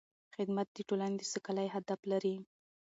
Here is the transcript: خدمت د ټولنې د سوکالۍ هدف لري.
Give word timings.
خدمت 0.35 0.67
د 0.73 0.77
ټولنې 0.87 1.15
د 1.19 1.23
سوکالۍ 1.31 1.67
هدف 1.75 1.99
لري. 2.11 2.35